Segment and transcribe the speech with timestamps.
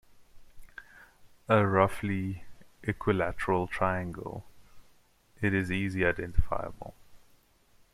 [1.47, 2.43] A roughly
[2.87, 4.43] equilateral triangle,
[5.43, 6.95] it is easily identifiable.